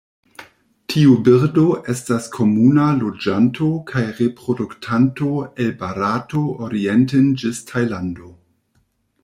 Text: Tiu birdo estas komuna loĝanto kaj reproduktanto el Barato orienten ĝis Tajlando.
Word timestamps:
Tiu 0.93 1.17
birdo 1.25 1.65
estas 1.93 2.29
komuna 2.37 2.85
loĝanto 3.03 3.69
kaj 3.93 4.03
reproduktanto 4.21 5.29
el 5.65 5.71
Barato 5.83 6.45
orienten 6.69 7.29
ĝis 7.43 7.61
Tajlando. 7.73 8.35